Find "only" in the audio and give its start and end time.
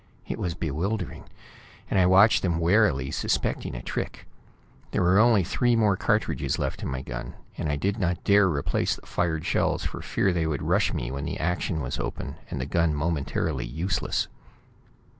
5.19-5.43